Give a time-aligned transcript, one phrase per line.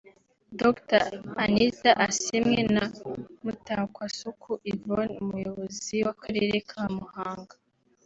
[0.59, 1.03] Dr
[1.43, 2.85] Anita Asimwe na
[3.43, 7.55] Mutakwasuku Yvonne Umuyobozi w’Akarere ka Muhanga